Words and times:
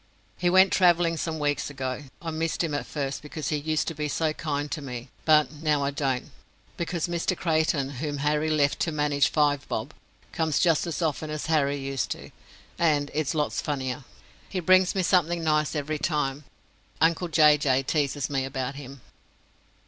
He 0.35 0.49
went 0.49 0.73
travelling 0.73 1.15
some 1.15 1.37
weeks 1.37 1.69
ago. 1.69 2.05
I 2.23 2.31
missed 2.31 2.63
him 2.63 2.73
at 2.73 2.87
first 2.87 3.21
because 3.21 3.49
he 3.49 3.57
used 3.57 3.87
to 3.87 3.93
be 3.93 4.07
so 4.07 4.33
kind 4.33 4.71
to 4.71 4.81
me; 4.81 5.11
but 5.25 5.51
now 5.53 5.83
I 5.83 5.91
don't, 5.91 6.31
because 6.75 7.07
Mr 7.07 7.37
Creyton, 7.37 7.97
whom 7.97 8.17
Harry 8.17 8.49
left 8.49 8.79
to 8.79 8.91
manage 8.91 9.29
Five 9.29 9.67
Bob, 9.67 9.93
comes 10.31 10.57
just 10.57 10.87
as 10.87 11.03
often 11.03 11.29
as 11.29 11.45
Harry 11.45 11.77
used 11.77 12.09
to, 12.17 12.31
and 12.79 13.11
is 13.11 13.35
lots 13.35 13.61
funnier. 13.61 14.03
He 14.49 14.59
brings 14.59 14.95
me 14.95 15.03
something 15.03 15.43
nice 15.43 15.75
every 15.75 15.99
time. 15.99 16.45
Uncle 16.99 17.27
Jay 17.27 17.55
Jay 17.59 17.83
teases 17.83 18.27
me 18.27 18.43
about 18.43 18.73
him. 18.73 19.01